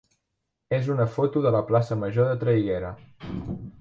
és 0.77 0.87
una 0.93 1.05
foto 1.17 1.43
de 1.45 1.51
la 1.57 1.61
plaça 1.67 1.99
major 2.05 2.31
de 2.33 2.41
Traiguera. 2.45 2.91